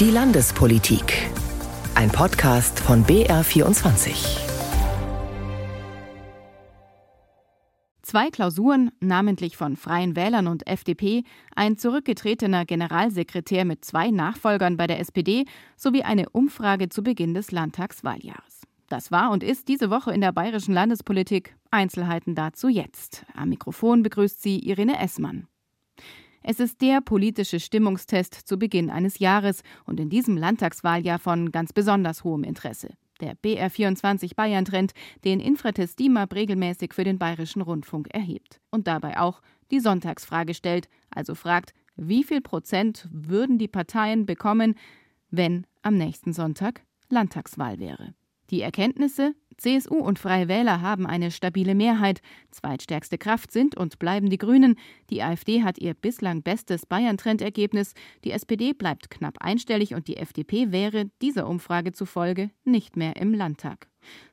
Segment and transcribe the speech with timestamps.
[0.00, 1.28] Die Landespolitik.
[1.96, 4.38] Ein Podcast von BR24.
[8.02, 11.24] Zwei Klausuren, namentlich von Freien Wählern und FDP,
[11.56, 17.50] ein zurückgetretener Generalsekretär mit zwei Nachfolgern bei der SPD sowie eine Umfrage zu Beginn des
[17.50, 18.60] Landtagswahljahres.
[18.88, 21.56] Das war und ist diese Woche in der bayerischen Landespolitik.
[21.72, 23.26] Einzelheiten dazu jetzt.
[23.34, 25.48] Am Mikrofon begrüßt sie Irene Essmann.
[26.42, 31.72] Es ist der politische Stimmungstest zu Beginn eines Jahres und in diesem Landtagswahljahr von ganz
[31.72, 32.90] besonders hohem Interesse.
[33.20, 34.92] Der BR24 Bayern Trend,
[35.24, 40.88] den Infratest DIMAP regelmäßig für den Bayerischen Rundfunk erhebt und dabei auch die Sonntagsfrage stellt,
[41.10, 44.76] also fragt, wie viel Prozent würden die Parteien bekommen,
[45.30, 48.14] wenn am nächsten Sonntag Landtagswahl wäre.
[48.50, 52.22] Die Erkenntnisse CSU und Freie Wähler haben eine stabile Mehrheit.
[52.50, 54.76] Zweitstärkste Kraft sind und bleiben die Grünen.
[55.10, 57.94] Die AfD hat ihr bislang bestes Bayern-Trendergebnis.
[58.24, 63.34] Die SPD bleibt knapp einstellig und die FDP wäre dieser Umfrage zufolge nicht mehr im
[63.34, 63.88] Landtag.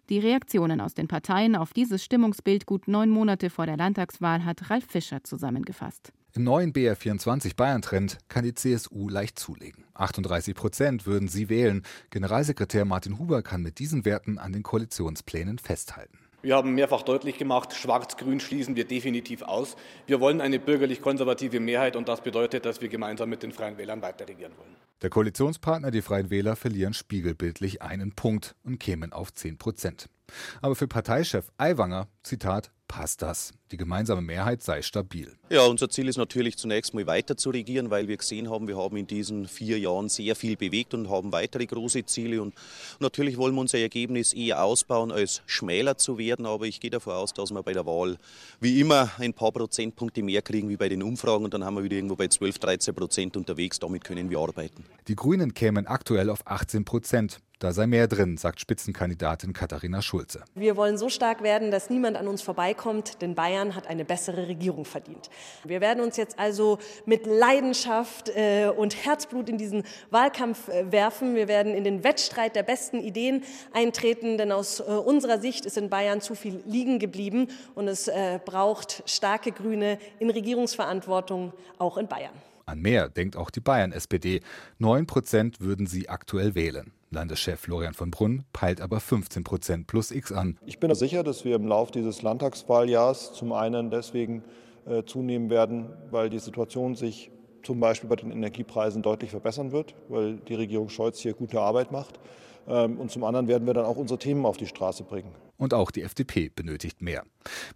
[0.10, 4.70] Die Reaktionen aus den Parteien auf dieses Stimmungsbild gut neun Monate vor der Landtagswahl hat
[4.70, 6.14] Ralf Fischer zusammengefasst.
[6.38, 9.86] Im neuen BR24 Bayern-Trend kann die CSU leicht zulegen.
[9.94, 11.84] 38 Prozent würden sie wählen.
[12.10, 16.20] Generalsekretär Martin Huber kann mit diesen Werten an den Koalitionsplänen festhalten.
[16.42, 19.78] Wir haben mehrfach deutlich gemacht, Schwarz-Grün schließen wir definitiv aus.
[20.08, 24.02] Wir wollen eine bürgerlich-konservative Mehrheit und das bedeutet, dass wir gemeinsam mit den Freien Wählern
[24.02, 24.76] weiter regieren wollen.
[25.02, 30.10] Der Koalitionspartner, die Freien Wähler, verlieren spiegelbildlich einen Punkt und kämen auf 10 Prozent.
[30.62, 33.54] Aber für Parteichef Aiwanger, Zitat, passt das.
[33.72, 35.34] Die gemeinsame Mehrheit sei stabil.
[35.50, 38.78] Ja, unser Ziel ist natürlich zunächst mal weiter zu regieren, weil wir gesehen haben, wir
[38.78, 42.42] haben in diesen vier Jahren sehr viel bewegt und haben weitere große Ziele.
[42.42, 42.54] Und
[43.00, 46.46] natürlich wollen wir unser Ergebnis eher ausbauen, als schmäler zu werden.
[46.46, 48.18] Aber ich gehe davon aus, dass wir bei der Wahl
[48.60, 51.46] wie immer ein paar Prozentpunkte mehr kriegen wie bei den Umfragen.
[51.46, 53.80] Und dann haben wir wieder irgendwo bei 12, 13 Prozent unterwegs.
[53.80, 54.86] Damit können wir arbeiten.
[55.08, 57.40] Die Grünen kämen aktuell auf 18 Prozent.
[57.60, 60.44] Da sei mehr drin, sagt Spitzenkandidatin Katharina Schulze.
[60.56, 64.50] Wir wollen so stark werden, dass niemand an uns vorbeikommt, denn Bayern hat eine bessere
[64.50, 65.30] Regierung verdient.
[65.64, 71.36] Wir werden uns jetzt also mit Leidenschaft äh, und Herzblut in diesen Wahlkampf äh, werfen.
[71.36, 75.78] Wir werden in den Wettstreit der besten Ideen eintreten, denn aus äh, unserer Sicht ist
[75.78, 78.10] in Bayern zu viel liegen geblieben und es
[78.46, 82.34] braucht starke Grüne in Regierungsverantwortung auch in Bayern.
[82.66, 84.42] An mehr denkt auch die Bayern-SPD.
[84.80, 86.92] Neun Prozent würden sie aktuell wählen.
[87.12, 90.58] Landeschef Florian von Brunn peilt aber 15 Prozent plus X an.
[90.66, 94.44] Ich bin sicher, dass wir im Laufe dieses Landtagswahljahrs zum einen deswegen
[94.86, 97.32] äh, zunehmen werden, weil die Situation sich
[97.64, 101.92] zum Beispiel bei den Energiepreisen deutlich verbessern wird, weil die Regierung Scholz hier gute Arbeit
[101.92, 102.20] macht.
[102.68, 105.34] Ähm, und zum anderen werden wir dann auch unsere Themen auf die Straße bringen.
[105.58, 107.24] Und auch die FDP benötigt mehr.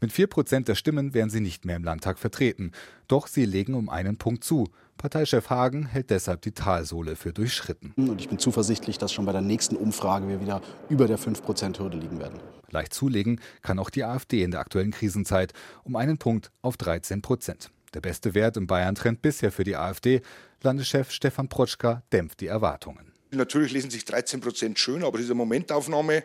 [0.02, 2.72] Mit 4 Prozent der Stimmen wären sie nicht mehr im Landtag vertreten.
[3.08, 4.68] Doch sie legen um einen Punkt zu.
[5.00, 7.94] Parteichef Hagen hält deshalb die Talsohle für durchschritten.
[7.96, 11.98] Und ich bin zuversichtlich, dass schon bei der nächsten Umfrage wir wieder über der 5-Prozent-Hürde
[11.98, 12.38] liegen werden.
[12.70, 15.54] Leicht zulegen kann auch die AfD in der aktuellen Krisenzeit
[15.86, 17.72] um einen Punkt auf 13 Prozent.
[17.94, 20.22] Der beste Wert im Bayern-Trend bisher für die AfD.
[20.64, 23.14] Landeschef Stefan Protschka dämpft die Erwartungen.
[23.32, 26.24] Natürlich lesen sich 13 Prozent schön, aber diese Momentaufnahme,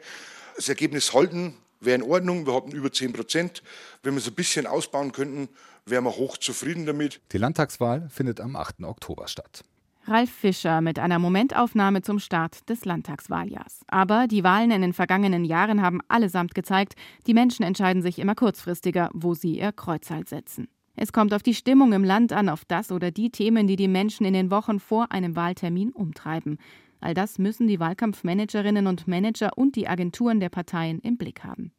[0.57, 2.45] das Ergebnis halten, wäre in Ordnung.
[2.45, 3.63] Wir hatten über 10 Prozent.
[4.03, 5.49] Wenn wir es ein bisschen ausbauen könnten,
[5.87, 7.21] wären wir hoch zufrieden damit.
[7.33, 8.85] Die Landtagswahl findet am 8.
[8.85, 9.65] Oktober statt.
[10.07, 13.81] Ralf Fischer mit einer Momentaufnahme zum Start des Landtagswahljahrs.
[13.87, 16.95] Aber die Wahlen in den vergangenen Jahren haben allesamt gezeigt,
[17.27, 20.69] die Menschen entscheiden sich immer kurzfristiger, wo sie ihr Kreuzhalt setzen.
[20.97, 23.89] Es kommt auf die Stimmung im Land an, auf das oder die Themen, die die
[23.89, 26.59] Menschen in den Wochen vor einem Wahltermin umtreiben.
[27.01, 31.73] All das müssen die Wahlkampfmanagerinnen und Manager und die Agenturen der Parteien im Blick haben.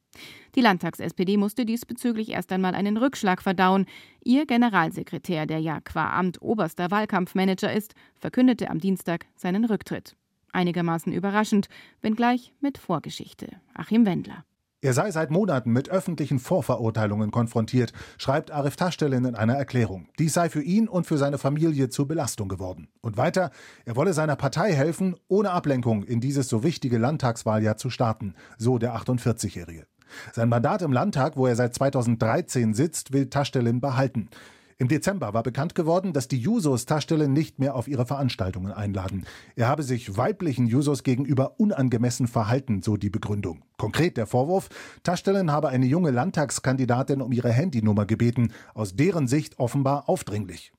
[0.55, 3.85] Die Landtags-SPD musste diesbezüglich erst einmal einen Rückschlag verdauen.
[4.23, 10.15] Ihr Generalsekretär, der ja qua Amt oberster Wahlkampfmanager ist, verkündete am Dienstag seinen Rücktritt.
[10.51, 11.67] Einigermaßen überraschend,
[12.01, 13.47] wenngleich mit Vorgeschichte.
[13.73, 14.45] Achim Wendler.
[14.85, 20.09] Er sei seit Monaten mit öffentlichen Vorverurteilungen konfrontiert, schreibt Arif Taschtelin in einer Erklärung.
[20.19, 22.89] Dies sei für ihn und für seine Familie zur Belastung geworden.
[23.01, 23.49] Und weiter,
[23.85, 28.77] er wolle seiner Partei helfen, ohne Ablenkung in dieses so wichtige Landtagswahljahr zu starten, so
[28.77, 29.87] der 48-Jährige.
[30.33, 34.29] Sein Mandat im Landtag, wo er seit 2013 sitzt, will Taschtelin behalten.
[34.77, 39.25] Im Dezember war bekannt geworden, dass die Jusos Taschstelle nicht mehr auf ihre Veranstaltungen einladen.
[39.55, 43.61] Er habe sich weiblichen Jusos gegenüber unangemessen verhalten, so die Begründung.
[43.77, 44.67] Konkret der Vorwurf,
[45.03, 50.73] Taschstellen habe eine junge Landtagskandidatin um ihre Handynummer gebeten, aus deren Sicht offenbar aufdringlich.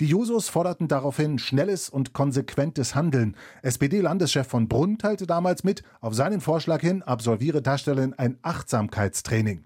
[0.00, 3.36] Die Jusos forderten daraufhin schnelles und konsequentes Handeln.
[3.62, 9.64] SPD-Landeschef von Brunn teilte damals mit, auf seinen Vorschlag hin absolviere Taschstellen ein Achtsamkeitstraining.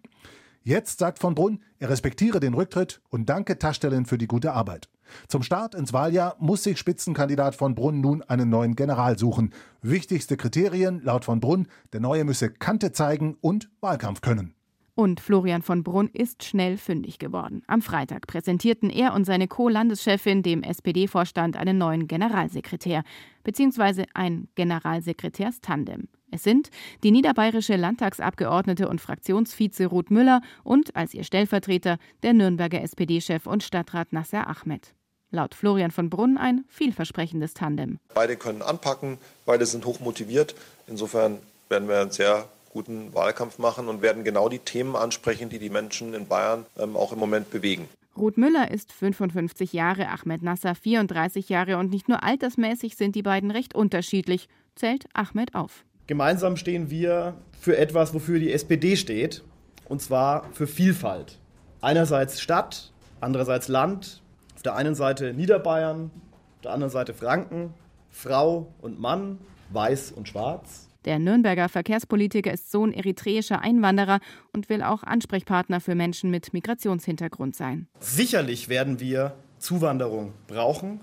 [0.62, 4.88] Jetzt sagt von Brunn, er respektiere den Rücktritt und danke Taschstellen für die gute Arbeit.
[5.28, 9.52] Zum Start ins Wahljahr muss sich Spitzenkandidat von Brunn nun einen neuen General suchen.
[9.82, 14.54] Wichtigste Kriterien laut von Brunn, der Neue müsse Kante zeigen und Wahlkampf können.
[14.94, 17.62] Und Florian von Brunn ist schnell fündig geworden.
[17.66, 23.02] Am Freitag präsentierten er und seine Co-Landeschefin dem SPD-Vorstand einen neuen Generalsekretär,
[23.42, 26.08] beziehungsweise ein Generalsekretärstandem.
[26.30, 26.70] Es sind
[27.02, 33.62] die niederbayerische Landtagsabgeordnete und Fraktionsvize Ruth Müller und als ihr Stellvertreter der Nürnberger SPD-Chef und
[33.62, 34.94] Stadtrat Nasser Ahmed.
[35.30, 37.98] Laut Florian von Brunn ein vielversprechendes Tandem.
[38.14, 39.16] Beide können anpacken,
[39.46, 40.54] beide sind hochmotiviert.
[40.86, 41.38] Insofern
[41.70, 45.70] werden wir einen sehr guten Wahlkampf machen und werden genau die Themen ansprechen, die die
[45.70, 47.88] Menschen in Bayern ähm, auch im Moment bewegen.
[48.16, 53.22] Ruth Müller ist 55 Jahre, Ahmed Nasser 34 Jahre und nicht nur altersmäßig sind die
[53.22, 55.84] beiden recht unterschiedlich, zählt Ahmed auf.
[56.06, 59.42] Gemeinsam stehen wir für etwas, wofür die SPD steht,
[59.88, 61.38] und zwar für Vielfalt.
[61.80, 64.22] Einerseits Stadt, andererseits Land,
[64.56, 66.10] auf der einen Seite Niederbayern,
[66.56, 67.72] auf der anderen Seite Franken,
[68.10, 69.38] Frau und Mann,
[69.70, 70.88] weiß und schwarz.
[71.04, 74.20] Der Nürnberger Verkehrspolitiker ist Sohn eritreischer Einwanderer
[74.52, 77.88] und will auch Ansprechpartner für Menschen mit Migrationshintergrund sein.
[77.98, 81.00] Sicherlich werden wir Zuwanderung brauchen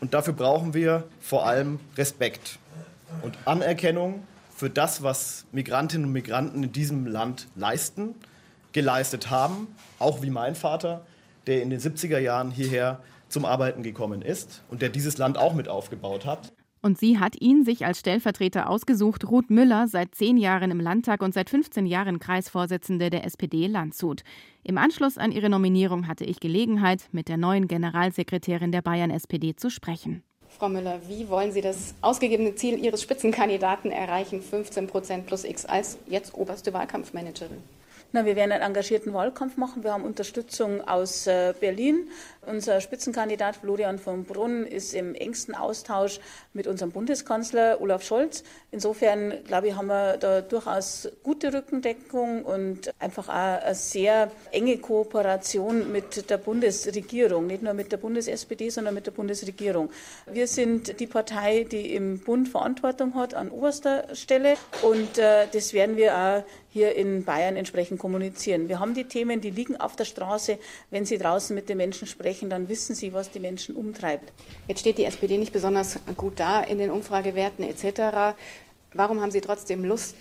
[0.00, 2.58] und dafür brauchen wir vor allem Respekt
[3.22, 4.22] und Anerkennung
[4.54, 8.14] für das, was Migrantinnen und Migranten in diesem Land leisten,
[8.72, 9.68] geleistet haben,
[9.98, 11.04] auch wie mein Vater,
[11.46, 15.54] der in den 70er Jahren hierher zum Arbeiten gekommen ist und der dieses Land auch
[15.54, 16.52] mit aufgebaut hat.
[16.84, 21.22] Und sie hat ihn sich als Stellvertreter ausgesucht, Ruth Müller, seit zehn Jahren im Landtag
[21.22, 24.24] und seit 15 Jahren Kreisvorsitzende der SPD Landshut.
[24.64, 29.54] Im Anschluss an ihre Nominierung hatte ich Gelegenheit, mit der neuen Generalsekretärin der Bayern SPD
[29.54, 30.24] zu sprechen.
[30.48, 35.64] Frau Müller, wie wollen Sie das ausgegebene Ziel Ihres Spitzenkandidaten erreichen, 15 Prozent plus X,
[35.64, 37.62] als jetzt oberste Wahlkampfmanagerin?
[38.14, 39.84] Na, wir werden einen engagierten Wahlkampf machen.
[39.84, 42.08] Wir haben Unterstützung aus äh, Berlin.
[42.44, 46.18] Unser Spitzenkandidat Florian von Brunn ist im engsten Austausch
[46.52, 48.42] mit unserem Bundeskanzler Olaf Scholz.
[48.72, 54.78] Insofern, glaube ich, haben wir da durchaus gute Rückendeckung und einfach auch eine sehr enge
[54.78, 57.46] Kooperation mit der Bundesregierung.
[57.46, 59.90] Nicht nur mit der Bundes-SPD, sondern mit der Bundesregierung.
[60.26, 65.72] Wir sind die Partei, die im Bund Verantwortung hat an oberster Stelle und äh, das
[65.74, 66.42] werden wir auch
[66.72, 68.68] hier in Bayern entsprechend kommunizieren.
[68.68, 70.58] Wir haben die Themen, die liegen auf der Straße.
[70.90, 74.32] Wenn Sie draußen mit den Menschen sprechen, dann wissen Sie, was die Menschen umtreibt.
[74.68, 78.36] Jetzt steht die SPD nicht besonders gut da in den Umfragewerten etc.
[78.94, 80.16] Warum haben Sie trotzdem Lust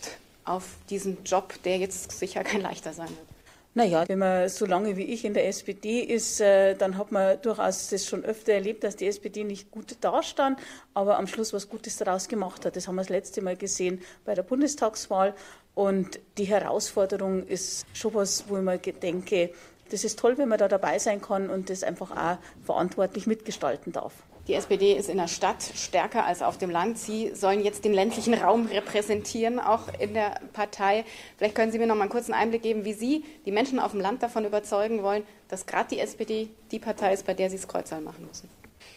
[0.45, 3.31] auf diesen Job, der jetzt sicher kein leichter sein wird?
[3.73, 7.41] Naja, wenn man so lange wie ich in der SPD ist, äh, dann hat man
[7.41, 10.59] durchaus das schon öfter erlebt, dass die SPD nicht gut dastand,
[10.93, 12.75] aber am Schluss was Gutes daraus gemacht hat.
[12.75, 15.33] Das haben wir das letzte Mal gesehen bei der Bundestagswahl.
[15.73, 19.51] Und die Herausforderung ist schon was, wo ich mir denke,
[19.91, 23.91] das ist toll, wenn man da dabei sein kann und das einfach auch verantwortlich mitgestalten
[23.91, 24.13] darf.
[24.47, 26.97] Die SPD ist in der Stadt stärker als auf dem Land.
[26.97, 31.05] Sie sollen jetzt den ländlichen Raum repräsentieren, auch in der Partei.
[31.37, 33.91] Vielleicht können Sie mir noch mal einen kurzen Einblick geben, wie Sie die Menschen auf
[33.91, 37.57] dem Land davon überzeugen wollen, dass gerade die SPD die Partei ist, bei der Sie
[37.57, 38.49] das Kreuzheim machen müssen.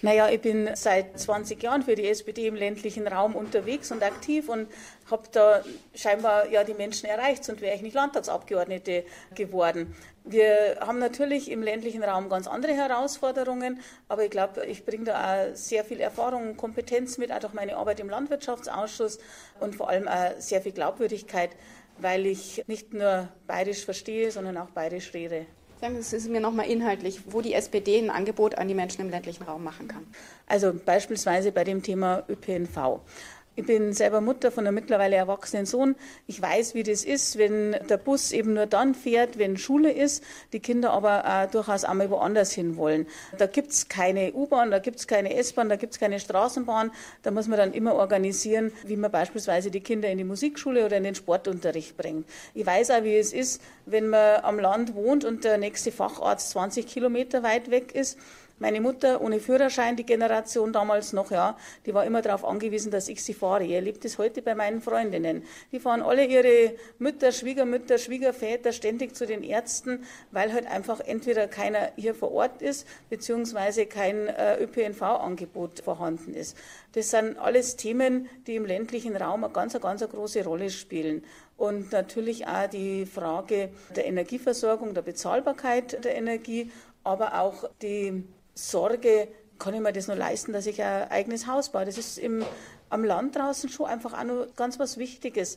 [0.03, 4.49] Naja, ich bin seit 20 Jahren für die SPD im ländlichen Raum unterwegs und aktiv
[4.49, 4.69] und
[5.11, 5.63] habe da
[5.95, 9.05] scheinbar ja die Menschen erreicht, sonst wäre ich nicht Landtagsabgeordnete
[9.35, 9.95] geworden.
[10.25, 15.49] Wir haben natürlich im ländlichen Raum ganz andere Herausforderungen, aber ich glaube, ich bringe da
[15.51, 19.19] auch sehr viel Erfahrung und Kompetenz mit, auch durch meine Arbeit im Landwirtschaftsausschuss
[19.61, 21.51] und vor allem auch sehr viel Glaubwürdigkeit,
[21.99, 25.47] weil ich nicht nur bayerisch verstehe, sondern auch bayerisch rede.
[25.81, 29.43] Sagen Sie mir nochmal inhaltlich, wo die SPD ein Angebot an die Menschen im ländlichen
[29.45, 30.07] Raum machen kann.
[30.47, 33.01] Also beispielsweise bei dem Thema ÖPNV.
[33.57, 35.95] Ich bin selber Mutter von einem mittlerweile erwachsenen Sohn.
[36.27, 40.25] Ich weiß, wie das ist, wenn der Bus eben nur dann fährt, wenn Schule ist,
[40.53, 43.07] die Kinder aber auch durchaus einmal woanders hin wollen.
[43.39, 46.91] Da gibt's keine U-Bahn, da gibt's keine S-Bahn, da gibt's keine Straßenbahn.
[47.23, 50.97] Da muss man dann immer organisieren, wie man beispielsweise die Kinder in die Musikschule oder
[50.97, 52.27] in den Sportunterricht bringt.
[52.55, 56.51] Ich weiß auch, wie es ist, wenn man am Land wohnt und der nächste Facharzt
[56.51, 58.19] 20 Kilometer weit weg ist
[58.65, 61.55] meine Mutter ohne Führerschein, die Generation damals noch, ja,
[61.85, 63.63] die war immer darauf angewiesen, dass ich sie fahre.
[63.63, 65.43] Ihr erlebt es heute bei meinen Freundinnen.
[65.71, 71.47] Die fahren alle ihre Mütter, Schwiegermütter, Schwiegerväter ständig zu den Ärzten, weil halt einfach entweder
[71.47, 76.57] keiner hier vor Ort ist, beziehungsweise kein äh, ÖPNV-Angebot vorhanden ist.
[76.93, 81.23] Das sind alles Themen, die im ländlichen Raum eine ganz, ganz große Rolle spielen.
[81.59, 86.71] Und natürlich auch die Frage der Energieversorgung, der Bezahlbarkeit der Energie,
[87.05, 91.71] aber auch die Sorge, kann ich mir das nur leisten, dass ich ein eigenes Haus
[91.71, 91.85] baue.
[91.85, 92.45] Das ist im,
[92.91, 95.57] am Land draußen schon einfach auch noch ganz was Wichtiges.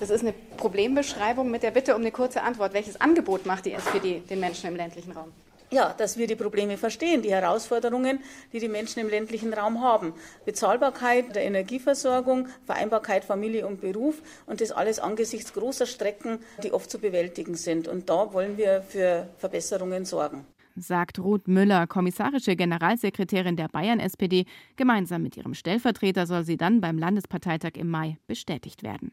[0.00, 2.74] Das ist eine Problembeschreibung mit der Bitte um eine kurze Antwort.
[2.74, 5.32] Welches Angebot macht die SPD den Menschen im ländlichen Raum?
[5.70, 8.20] ja, dass wir die Probleme verstehen, die Herausforderungen,
[8.52, 10.14] die die Menschen im ländlichen Raum haben.
[10.44, 16.90] Bezahlbarkeit der Energieversorgung, Vereinbarkeit Familie und Beruf und das alles angesichts großer Strecken, die oft
[16.90, 17.88] zu bewältigen sind.
[17.88, 24.44] Und da wollen wir für Verbesserungen sorgen sagt Ruth Müller, kommissarische Generalsekretärin der Bayern-SPD.
[24.76, 29.12] Gemeinsam mit ihrem Stellvertreter soll sie dann beim Landesparteitag im Mai bestätigt werden.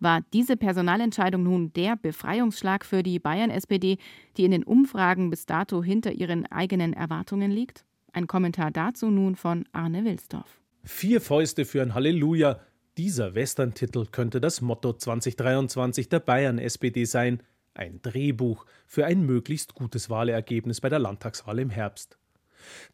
[0.00, 3.98] War diese Personalentscheidung nun der Befreiungsschlag für die Bayern-SPD,
[4.36, 7.84] die in den Umfragen bis dato hinter ihren eigenen Erwartungen liegt?
[8.12, 10.60] Ein Kommentar dazu nun von Arne Wilsdorf.
[10.84, 12.60] Vier Fäuste für ein Halleluja.
[12.96, 17.42] Dieser Western-Titel könnte das Motto 2023 der Bayern-SPD sein.
[17.74, 22.18] Ein Drehbuch für ein möglichst gutes Wahlergebnis bei der Landtagswahl im Herbst.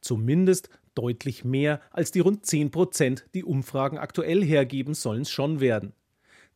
[0.00, 5.60] Zumindest deutlich mehr als die rund 10 Prozent, die Umfragen aktuell hergeben, sollen es schon
[5.60, 5.92] werden.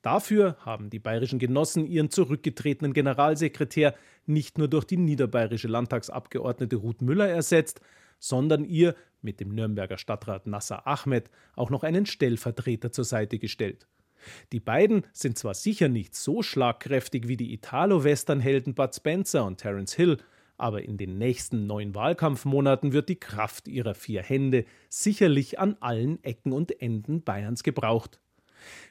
[0.02, 3.94] Dafür haben die bayerischen Genossen ihren zurückgetretenen Generalsekretär
[4.26, 7.80] nicht nur durch die niederbayerische Landtagsabgeordnete Ruth Müller ersetzt,
[8.18, 13.86] sondern ihr mit dem Nürnberger Stadtrat Nasser Ahmed auch noch einen Stellvertreter zur Seite gestellt.
[14.52, 19.94] Die beiden sind zwar sicher nicht so schlagkräftig wie die Italo-Western-Helden Bud Spencer und Terence
[19.94, 20.18] Hill,
[20.56, 26.22] aber in den nächsten neun Wahlkampfmonaten wird die Kraft ihrer vier Hände sicherlich an allen
[26.22, 28.20] Ecken und Enden Bayerns gebraucht.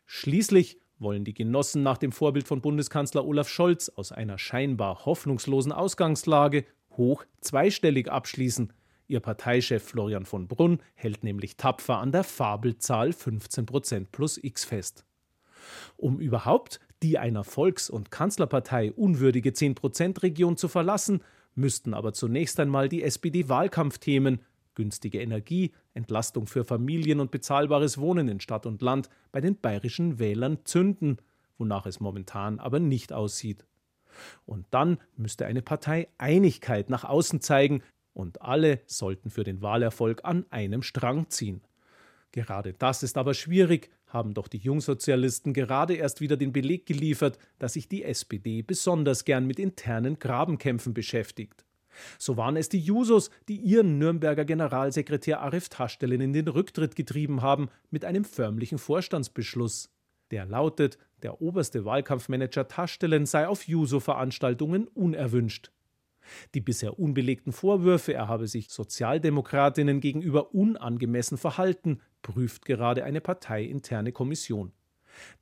[0.05, 5.71] Schließlich wollen die Genossen nach dem Vorbild von Bundeskanzler Olaf Scholz aus einer scheinbar hoffnungslosen
[5.71, 8.71] Ausgangslage hoch zweistellig abschließen.
[9.07, 15.05] Ihr Parteichef Florian von Brunn hält nämlich tapfer an der Fabelzahl 15% plus X fest.
[15.97, 21.21] Um überhaupt die einer Volks- und Kanzlerpartei unwürdige 10%-Region zu verlassen,
[21.55, 24.39] müssten aber zunächst einmal die SPD-Wahlkampfthemen
[24.75, 30.19] günstige Energie, Entlastung für Familien und bezahlbares Wohnen in Stadt und Land bei den bayerischen
[30.19, 31.17] Wählern zünden,
[31.57, 33.65] wonach es momentan aber nicht aussieht.
[34.45, 37.83] Und dann müsste eine Partei Einigkeit nach außen zeigen,
[38.15, 41.61] und alle sollten für den Wahlerfolg an einem Strang ziehen.
[42.31, 47.37] Gerade das ist aber schwierig, haben doch die Jungsozialisten gerade erst wieder den Beleg geliefert,
[47.59, 51.65] dass sich die SPD besonders gern mit internen Grabenkämpfen beschäftigt.
[52.17, 57.41] So waren es die Jusos, die ihren Nürnberger Generalsekretär Arif Taschdelin in den Rücktritt getrieben
[57.41, 59.89] haben mit einem förmlichen Vorstandsbeschluss.
[60.31, 65.71] Der lautet, der oberste Wahlkampfmanager Taschdelin sei auf Juso-Veranstaltungen unerwünscht.
[66.53, 74.11] Die bisher unbelegten Vorwürfe, er habe sich Sozialdemokratinnen gegenüber unangemessen verhalten, prüft gerade eine parteiinterne
[74.11, 74.71] Kommission.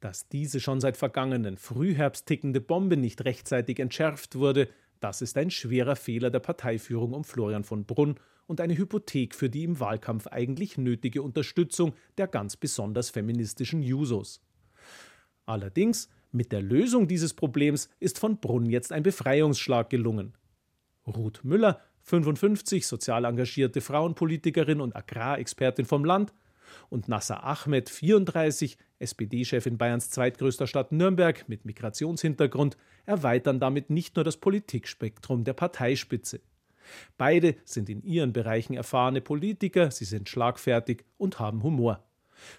[0.01, 4.67] Dass diese schon seit vergangenen Frühherbst tickende Bombe nicht rechtzeitig entschärft wurde,
[5.00, 8.15] das ist ein schwerer Fehler der Parteiführung um Florian von Brunn
[8.47, 14.41] und eine Hypothek für die im Wahlkampf eigentlich nötige Unterstützung der ganz besonders feministischen Jusos.
[15.45, 20.33] Allerdings, mit der Lösung dieses Problems ist von Brunn jetzt ein Befreiungsschlag gelungen.
[21.07, 26.33] Ruth Müller, 55, sozial engagierte Frauenpolitikerin und Agrarexpertin vom Land,
[26.89, 34.15] und Nasser Ahmed, 34, SPD-Chef in Bayerns zweitgrößter Stadt Nürnberg mit Migrationshintergrund, erweitern damit nicht
[34.15, 36.41] nur das Politikspektrum der Parteispitze.
[37.17, 42.03] Beide sind in ihren Bereichen erfahrene Politiker, sie sind schlagfertig und haben Humor.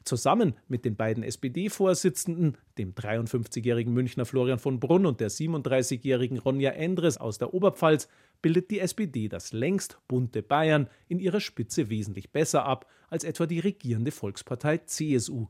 [0.04, 6.70] Zusammen mit den beiden SPD-Vorsitzenden, dem 53-jährigen Münchner Florian von Brunn und der 37-jährigen Ronja
[6.70, 8.08] Endres aus der Oberpfalz,
[8.40, 13.46] bildet die SPD das längst bunte Bayern in ihrer Spitze wesentlich besser ab als etwa
[13.46, 15.46] die regierende Volkspartei CSU.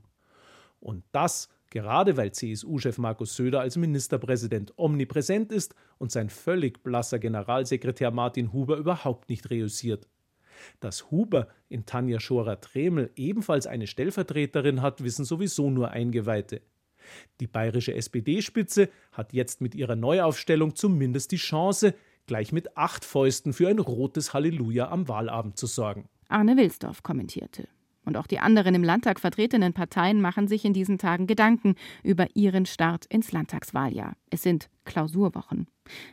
[0.80, 7.18] Und das gerade weil CSU-Chef Markus Söder als Ministerpräsident omnipräsent ist und sein völlig blasser
[7.18, 10.06] Generalsekretär Martin Huber überhaupt nicht reüssiert.
[10.80, 16.62] Dass Huber in Tanja Schorer-Tremel ebenfalls eine Stellvertreterin hat, wissen sowieso nur Eingeweihte.
[17.40, 21.94] Die bayerische SPD-Spitze hat jetzt mit ihrer Neuaufstellung zumindest die Chance,
[22.26, 26.08] gleich mit acht Fäusten für ein rotes Halleluja am Wahlabend zu sorgen.
[26.28, 27.68] Arne Wilsdorf kommentierte.
[28.04, 32.26] Und auch die anderen im Landtag vertretenen Parteien machen sich in diesen Tagen Gedanken über
[32.34, 34.16] ihren Start ins Landtagswahljahr.
[34.30, 35.68] Es sind Klausurwochen.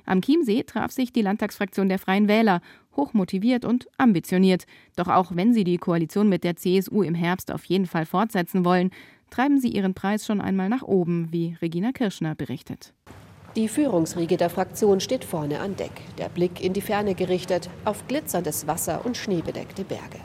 [0.06, 2.62] Am Chiemsee traf sich die Landtagsfraktion der Freien Wähler,
[3.00, 4.66] hochmotiviert und ambitioniert.
[4.96, 8.66] Doch auch wenn sie die Koalition mit der CSU im Herbst auf jeden Fall fortsetzen
[8.66, 8.92] wollen,
[9.30, 12.94] treiben sie ihren Preis schon einmal nach oben, wie Regina Kirschner berichtet.
[13.56, 18.08] Die Führungsriege der Fraktion steht vorne an Deck, der Blick in die Ferne gerichtet, auf
[18.08, 20.20] glitzerndes Wasser und schneebedeckte Berge.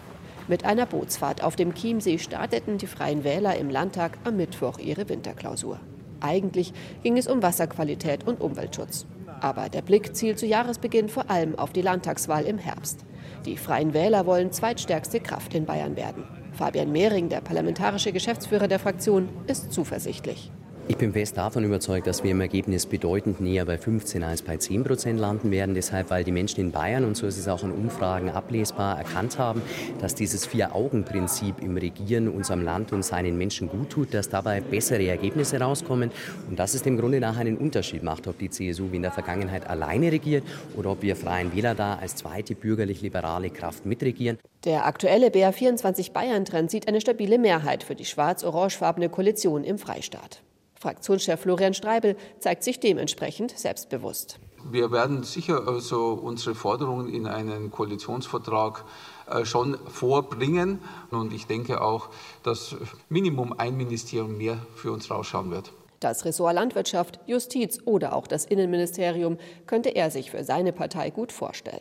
[0.47, 5.09] Mit einer Bootsfahrt auf dem Chiemsee starteten die Freien Wähler im Landtag am Mittwoch ihre
[5.09, 5.81] Winterklausur.
[6.21, 9.07] Eigentlich ging es um Wasserqualität und Umweltschutz.
[9.45, 13.05] Aber der Blick zielt zu Jahresbeginn vor allem auf die Landtagswahl im Herbst.
[13.45, 16.25] Die Freien Wähler wollen zweitstärkste Kraft in Bayern werden.
[16.53, 20.51] Fabian Mehring, der parlamentarische Geschäftsführer der Fraktion, ist zuversichtlich.
[20.87, 24.59] Ich bin fest davon überzeugt, dass wir im Ergebnis bedeutend näher bei 15 als bei
[24.59, 25.75] 10 Prozent landen werden.
[25.75, 29.39] Deshalb, weil die Menschen in Bayern, und so ist es auch in Umfragen ablesbar, erkannt
[29.39, 29.63] haben,
[30.03, 35.07] dass dieses Vier-Augen-Prinzip im Regieren unserem Land und seinen Menschen gut tut, dass dabei bessere
[35.07, 36.11] Ergebnisse rauskommen
[36.51, 39.13] und dass es dem Grunde nach einen Unterschied macht, ob die CSU wie in der
[39.13, 40.45] Vergangenheit alleine regiert
[40.77, 44.39] oder ob wir Freien Wähler da als zweite bürgerlich-liberale Kraft mitregieren.
[44.67, 50.43] Der aktuelle BR24 Bayern-Trend sieht eine stabile Mehrheit für die schwarz-orangefarbene Koalition im Freistaat.
[50.85, 54.39] Fraktionschef Florian Streibel zeigt sich dementsprechend selbstbewusst.
[54.71, 58.85] Wir werden sicher also unsere Forderungen in einen Koalitionsvertrag
[59.31, 60.81] äh, schon vorbringen.
[61.11, 62.11] Und ich denke auch,
[62.43, 62.77] dass
[63.09, 65.73] Minimum ein Ministerium mehr für uns rausschauen wird.
[66.01, 71.33] Das Ressort Landwirtschaft, Justiz oder auch das Innenministerium könnte er sich für seine Partei gut
[71.33, 71.81] vorstellen.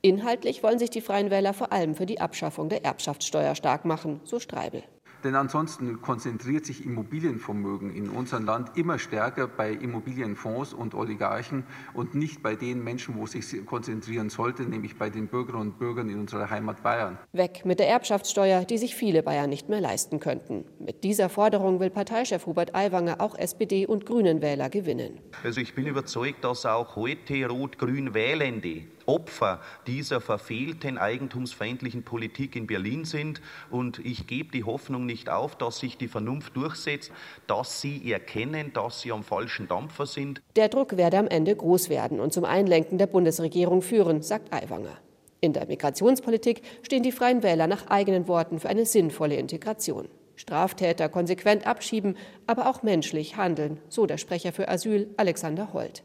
[0.00, 4.20] Inhaltlich wollen sich die Freien Wähler vor allem für die Abschaffung der Erbschaftssteuer stark machen,
[4.24, 4.82] so Streibel.
[5.24, 12.14] Denn ansonsten konzentriert sich Immobilienvermögen in unserem Land immer stärker bei Immobilienfonds und Oligarchen und
[12.14, 16.08] nicht bei den Menschen, wo es sich konzentrieren sollte, nämlich bei den Bürgerinnen und Bürgern
[16.08, 17.18] in unserer Heimat Bayern.
[17.32, 20.64] Weg mit der Erbschaftssteuer, die sich viele Bayern nicht mehr leisten könnten.
[20.78, 25.20] Mit dieser Forderung will Parteichef Hubert Aiwanger auch SPD und Grünen Wähler gewinnen.
[25.44, 32.68] Also ich bin überzeugt, dass auch heute Rot-Grün Wählende Opfer dieser verfehlten eigentumsfeindlichen Politik in
[32.68, 33.40] Berlin sind.
[33.68, 37.10] Und ich gebe die Hoffnung nicht auf, dass sich die Vernunft durchsetzt,
[37.48, 40.40] dass sie erkennen, dass sie am falschen Dampfer sind.
[40.54, 44.96] Der Druck werde am Ende groß werden und zum Einlenken der Bundesregierung führen, sagt Aiwanger.
[45.40, 50.08] In der Migrationspolitik stehen die Freien Wähler nach eigenen Worten für eine sinnvolle Integration.
[50.36, 56.04] Straftäter konsequent abschieben, aber auch menschlich handeln, so der Sprecher für Asyl Alexander Holt.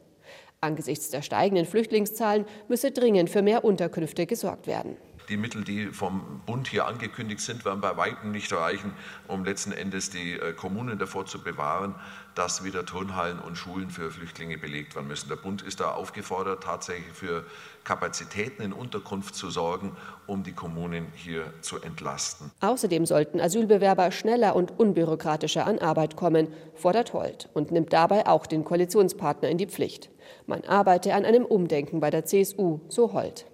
[0.62, 4.98] Angesichts der steigenden Flüchtlingszahlen müsse dringend für mehr Unterkünfte gesorgt werden.
[5.30, 8.94] Die Mittel, die vom Bund hier angekündigt sind, werden bei weitem nicht reichen,
[9.28, 11.96] um letzten Endes die äh, Kommunen davor zu bewahren,
[12.36, 15.30] dass wieder Turnhallen und Schulen für Flüchtlinge belegt werden müssen.
[15.30, 17.46] Der Bund ist da aufgefordert, tatsächlich für
[17.84, 19.96] Kapazitäten in Unterkunft zu sorgen,
[20.28, 22.52] um die Kommunen hier zu entlasten.
[22.60, 28.46] Außerdem sollten Asylbewerber schneller und unbürokratischer an Arbeit kommen, fordert Holt und nimmt dabei auch
[28.46, 30.10] den Koalitionspartner in die Pflicht.
[30.46, 33.46] Man arbeite an einem Umdenken bei der CSU, so Holt.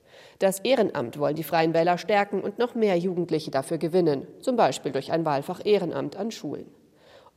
[0.41, 4.91] Das Ehrenamt wollen die Freien Wähler stärken und noch mehr Jugendliche dafür gewinnen, zum Beispiel
[4.91, 6.65] durch ein Wahlfach Ehrenamt an Schulen.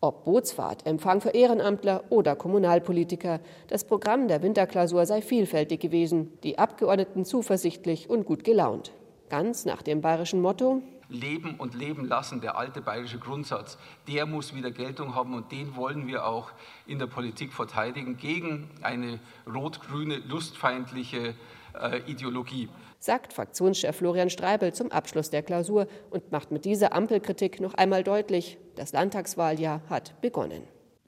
[0.00, 6.58] Ob Bootsfahrt, Empfang für Ehrenamtler oder Kommunalpolitiker, das Programm der Winterklausur sei vielfältig gewesen, die
[6.58, 8.90] Abgeordneten zuversichtlich und gut gelaunt.
[9.28, 13.76] Ganz nach dem bayerischen Motto Leben und Leben lassen, der alte bayerische Grundsatz,
[14.08, 16.52] der muss wieder Geltung haben und den wollen wir auch
[16.86, 21.34] in der Politik verteidigen gegen eine rot-grüne, lustfeindliche
[21.74, 22.68] äh, Ideologie.
[23.04, 28.02] Sagt Fraktionschef Florian Streibel zum Abschluss der Klausur und macht mit dieser Ampelkritik noch einmal
[28.02, 30.62] deutlich, das Landtagswahljahr hat begonnen.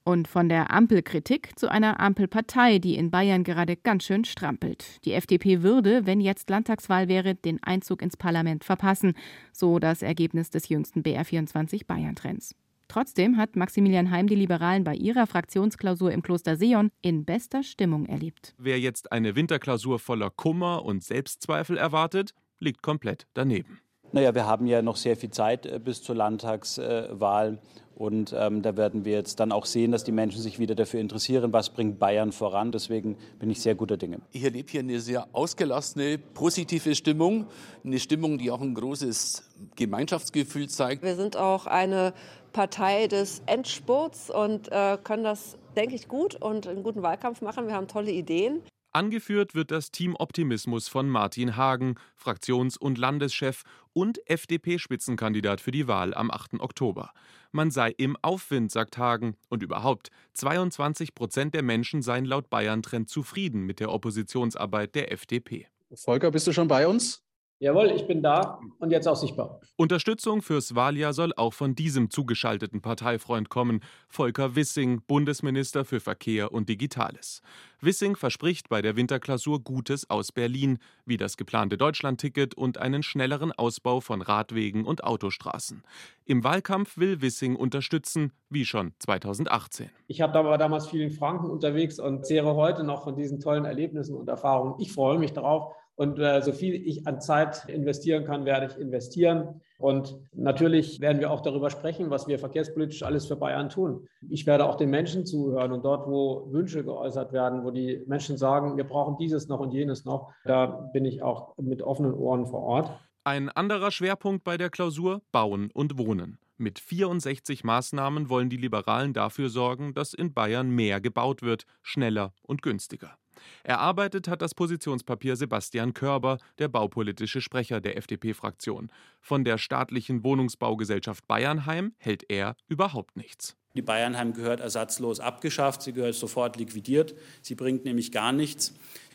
[0.04, 5.02] Und von der Ampelkritik zu einer Ampelpartei, die in Bayern gerade ganz schön strampelt.
[5.06, 9.14] Die FDP würde, wenn jetzt Landtagswahl wäre, den Einzug ins Parlament verpassen,
[9.54, 12.54] so das Ergebnis des jüngsten BR24 Bayern-Trends.
[12.88, 18.06] Trotzdem hat Maximilian Heim die Liberalen bei ihrer Fraktionsklausur im Kloster Seon in bester Stimmung
[18.06, 18.54] erlebt.
[18.58, 23.80] Wer jetzt eine Winterklausur voller Kummer und Selbstzweifel erwartet, liegt komplett daneben.
[24.12, 27.58] Naja, wir haben ja noch sehr viel Zeit äh, bis zur Landtagswahl.
[27.96, 31.00] Und ähm, da werden wir jetzt dann auch sehen, dass die Menschen sich wieder dafür
[31.00, 32.70] interessieren, was bringt Bayern voran.
[32.70, 34.20] Deswegen bin ich sehr guter Dinge.
[34.32, 37.46] Ich erlebe hier eine sehr ausgelassene, positive Stimmung.
[37.84, 41.02] Eine Stimmung, die auch ein großes Gemeinschaftsgefühl zeigt.
[41.02, 42.12] Wir sind auch eine
[42.56, 47.66] Partei des Endspurts und äh, können das, denke ich, gut und einen guten Wahlkampf machen.
[47.66, 48.62] Wir haben tolle Ideen.
[48.92, 55.86] Angeführt wird das Team Optimismus von Martin Hagen, Fraktions- und Landeschef und FDP-Spitzenkandidat für die
[55.86, 56.58] Wahl am 8.
[56.60, 57.10] Oktober.
[57.52, 59.36] Man sei im Aufwind, sagt Hagen.
[59.50, 65.66] Und überhaupt, 22 Prozent der Menschen seien laut Bayern-Trend zufrieden mit der Oppositionsarbeit der FDP.
[65.92, 67.25] Volker, bist du schon bei uns?
[67.58, 69.60] Jawohl, ich bin da und jetzt auch sichtbar.
[69.76, 76.52] Unterstützung fürs Wahljahr soll auch von diesem zugeschalteten Parteifreund kommen, Volker Wissing, Bundesminister für Verkehr
[76.52, 77.40] und Digitales.
[77.80, 83.52] Wissing verspricht bei der Winterklausur Gutes aus Berlin, wie das geplante Deutschlandticket und einen schnelleren
[83.52, 85.82] Ausbau von Radwegen und Autostraßen.
[86.26, 89.88] Im Wahlkampf will Wissing unterstützen, wie schon 2018.
[90.08, 93.64] Ich habe war damals viel in Franken unterwegs und zehre heute noch von diesen tollen
[93.64, 94.74] Erlebnissen und Erfahrungen.
[94.78, 98.78] Ich freue mich darauf und äh, so viel ich an Zeit investieren kann, werde ich
[98.78, 99.60] investieren.
[99.78, 104.06] Und natürlich werden wir auch darüber sprechen, was wir verkehrspolitisch alles für Bayern tun.
[104.28, 108.36] Ich werde auch den Menschen zuhören und dort, wo Wünsche geäußert werden, wo die Menschen
[108.36, 112.46] sagen, wir brauchen dieses noch und jenes noch, da bin ich auch mit offenen Ohren
[112.46, 112.90] vor Ort.
[113.24, 116.38] Ein anderer Schwerpunkt bei der Klausur Bauen und Wohnen.
[116.58, 122.32] Mit 64 Maßnahmen wollen die Liberalen dafür sorgen, dass in Bayern mehr gebaut wird, schneller
[122.42, 123.18] und günstiger.
[123.64, 128.90] Erarbeitet hat das Positionspapier Sebastian Körber, der baupolitische Sprecher der FDP-Fraktion.
[129.20, 133.56] Von der staatlichen Wohnungsbaugesellschaft Bayernheim hält er überhaupt nichts.
[133.76, 138.72] Die Bayernheim gehört ersatzlos abgeschafft, sie gehört sofort liquidiert, sie bringt nämlich gar nichts.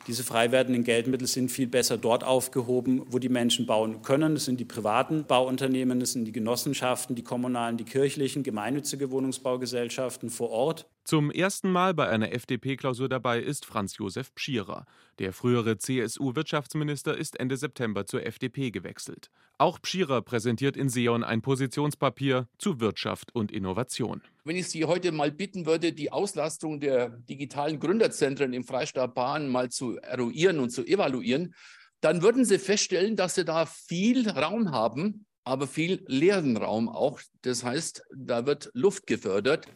[0.07, 4.33] Diese frei werdenden Geldmittel sind viel besser dort aufgehoben, wo die Menschen bauen können.
[4.33, 10.31] Das sind die privaten Bauunternehmen, das sind die Genossenschaften, die kommunalen, die kirchlichen, gemeinnützige Wohnungsbaugesellschaften
[10.31, 10.87] vor Ort.
[11.03, 14.85] Zum ersten Mal bei einer FDP-Klausur dabei ist Franz Josef Pschierer.
[15.19, 19.29] Der frühere CSU-Wirtschaftsminister ist Ende September zur FDP gewechselt.
[19.57, 24.21] Auch Pschierer präsentiert in Seon ein Positionspapier zu Wirtschaft und Innovation.
[24.43, 29.49] Wenn ich Sie heute mal bitten würde, die Auslastung der digitalen Gründerzentren im Freistaat Bahn
[29.49, 31.53] mal zu eruieren und zu evaluieren,
[32.01, 37.19] dann würden Sie feststellen, dass Sie da viel Raum haben, aber viel leeren Raum auch.
[37.41, 39.67] Das heißt, da wird Luft gefördert.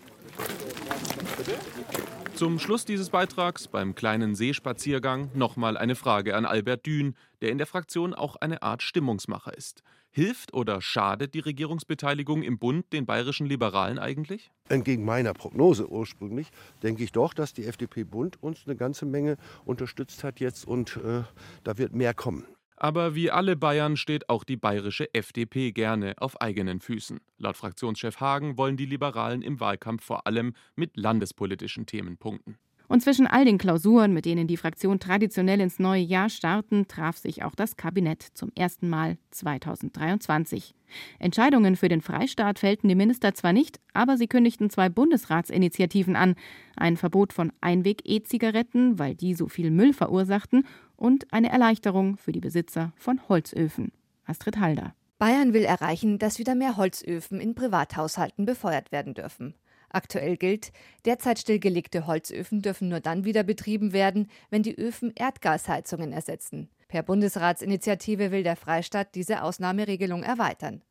[2.36, 7.58] Zum Schluss dieses Beitrags beim kleinen Seespaziergang nochmal eine Frage an Albert Dün, der in
[7.58, 9.84] der Fraktion auch eine Art Stimmungsmacher ist.
[10.12, 14.52] Hilft oder schadet die Regierungsbeteiligung im Bund den bayerischen Liberalen eigentlich?
[14.68, 16.52] Entgegen meiner Prognose ursprünglich
[16.84, 21.24] denke ich doch, dass die FDP-Bund uns eine ganze Menge unterstützt hat jetzt und äh,
[21.64, 22.46] da wird mehr kommen.
[22.78, 27.22] Aber wie alle Bayern steht auch die bayerische FDP gerne auf eigenen Füßen.
[27.38, 32.58] Laut Fraktionschef Hagen wollen die Liberalen im Wahlkampf vor allem mit landespolitischen Themen punkten.
[32.88, 37.18] Und zwischen all den Klausuren, mit denen die Fraktion traditionell ins neue Jahr starten, traf
[37.18, 40.76] sich auch das Kabinett zum ersten Mal 2023.
[41.20, 46.36] Entscheidungen für den Freistaat fällten die Minister zwar nicht, aber sie kündigten zwei Bundesratsinitiativen an:
[46.76, 52.40] ein Verbot von Einweg-E-Zigaretten, weil die so viel Müll verursachten, und eine Erleichterung für die
[52.40, 53.92] Besitzer von Holzöfen.
[54.26, 54.96] Astrid Halder.
[55.18, 59.56] Bayern will erreichen, dass wieder mehr Holzöfen in Privathaushalten befeuert werden dürfen.
[59.96, 60.74] Aktuell gilt,
[61.06, 66.70] derzeit stillgelegte Holzöfen dürfen nur dann wieder betrieben werden, wenn die Öfen Erdgasheizungen ersetzen.
[66.90, 70.82] Per Bundesratsinitiative will der Freistaat diese Ausnahmeregelung erweitern.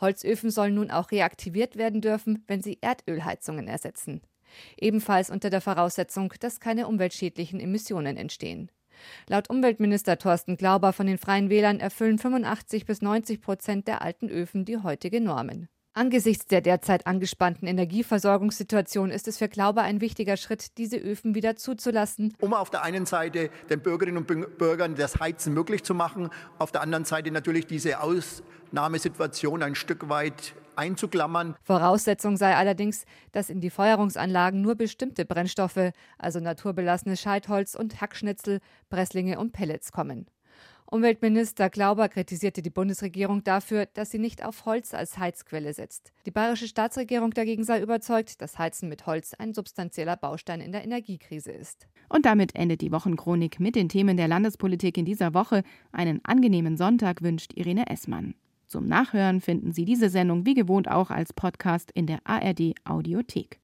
[0.00, 4.20] Holzöfen sollen nun auch reaktiviert werden dürfen, wenn sie Erdölheizungen ersetzen.
[4.76, 8.70] Ebenfalls unter der Voraussetzung, dass keine umweltschädlichen Emissionen entstehen.
[9.28, 14.28] Laut Umweltminister Thorsten Glauber von den Freien Wählern erfüllen 85 bis 90 Prozent der alten
[14.28, 15.68] Öfen die heutige Normen.
[15.94, 21.54] Angesichts der derzeit angespannten Energieversorgungssituation ist es für Glaube ein wichtiger Schritt, diese Öfen wieder
[21.56, 22.32] zuzulassen.
[22.40, 26.72] Um auf der einen Seite den Bürgerinnen und Bürgern das Heizen möglich zu machen, auf
[26.72, 31.56] der anderen Seite natürlich diese Ausnahmesituation ein Stück weit einzuklammern.
[31.62, 38.60] Voraussetzung sei allerdings, dass in die Feuerungsanlagen nur bestimmte Brennstoffe, also naturbelassenes Scheitholz und Hackschnitzel,
[38.88, 40.24] Presslinge und Pellets kommen.
[40.92, 46.12] Umweltminister Glauber kritisierte die Bundesregierung dafür, dass sie nicht auf Holz als Heizquelle setzt.
[46.26, 50.84] Die bayerische Staatsregierung dagegen sei überzeugt, dass Heizen mit Holz ein substanzieller Baustein in der
[50.84, 51.86] Energiekrise ist.
[52.10, 55.62] Und damit endet die Wochenchronik mit den Themen der Landespolitik in dieser Woche.
[55.92, 58.34] Einen angenehmen Sonntag wünscht Irene Essmann.
[58.66, 63.60] Zum Nachhören finden Sie diese Sendung wie gewohnt auch als Podcast in der ARD Audiothek.